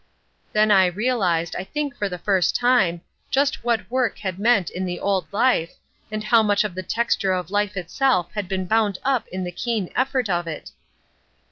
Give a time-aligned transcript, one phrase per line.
[0.51, 4.83] Then I realised, I think for the first time, just what work had meant in
[4.85, 5.75] the old life,
[6.09, 9.51] and how much of the texture of life itself had been bound up in the
[9.51, 10.71] keen effort of it.